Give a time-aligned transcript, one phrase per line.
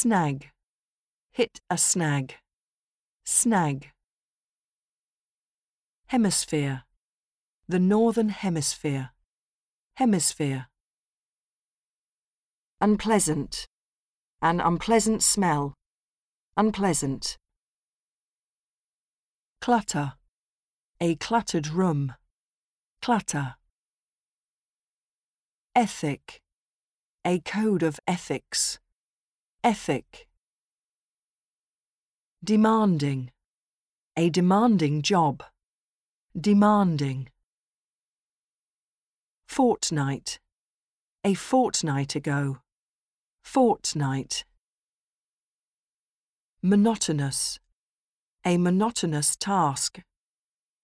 [0.00, 0.50] snag,
[1.32, 2.36] hit a snag,
[3.24, 3.90] snag.
[6.06, 6.84] Hemisphere,
[7.66, 9.10] the northern hemisphere,
[9.96, 10.68] hemisphere.
[12.80, 13.66] Unpleasant,
[14.40, 15.74] an unpleasant smell,
[16.56, 17.36] unpleasant.
[19.60, 20.12] Clutter,
[21.00, 22.14] a cluttered room,
[23.02, 23.56] clutter.
[25.74, 26.40] Ethic,
[27.24, 28.78] a code of ethics,
[29.64, 30.28] ethic.
[32.42, 33.30] Demanding,
[34.16, 35.42] a demanding job,
[36.38, 37.28] demanding.
[39.48, 40.38] Fortnight,
[41.24, 42.58] a fortnight ago,
[43.42, 44.44] fortnight.
[46.62, 47.58] Monotonous,
[48.44, 50.00] a monotonous task,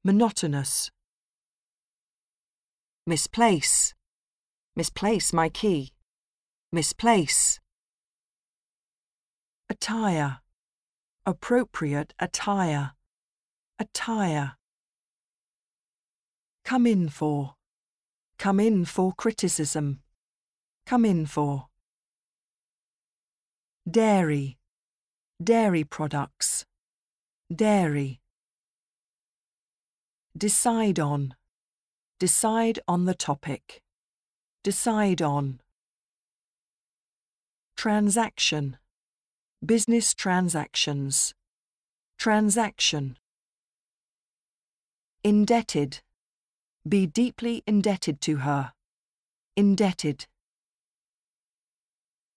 [0.03, 0.91] monotonous.
[3.06, 3.95] Misplace,
[4.75, 5.93] misplace my key,
[6.73, 7.61] misplace.
[9.71, 10.41] Attire,
[11.25, 12.93] appropriate attire,
[13.79, 14.56] attire.
[16.65, 17.55] Come in for,
[18.39, 20.01] come in for criticism,
[20.87, 21.69] come in for.
[23.91, 24.59] Dairy,
[25.43, 26.67] dairy products,
[27.55, 28.21] dairy.
[30.37, 31.34] Decide on,
[32.19, 33.83] decide on the topic,
[34.62, 35.61] decide on.
[37.77, 38.78] Transaction,
[39.65, 41.34] business transactions,
[42.19, 43.17] transaction.
[45.23, 46.03] Indebted,
[46.87, 48.73] be deeply indebted to her,
[49.56, 50.27] indebted.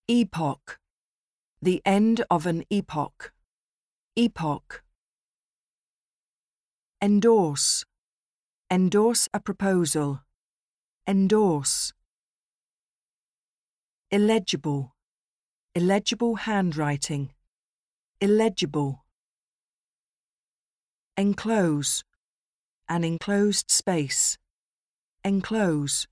[0.08, 0.80] Epoch,
[1.62, 3.34] the end of an epoch,
[4.16, 4.84] epoch.
[7.02, 7.84] Endorse,
[8.72, 10.22] endorse a proposal,
[11.06, 11.92] endorse.
[14.12, 14.96] Illegible,
[15.78, 17.30] illegible handwriting,
[18.20, 19.06] illegible.
[21.16, 22.04] Enclose,
[22.90, 24.40] an enclosed space,
[25.24, 26.08] enclose.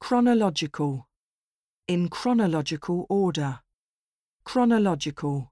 [0.00, 1.06] Chronological,
[1.86, 3.60] in chronological order,
[4.44, 5.51] chronological.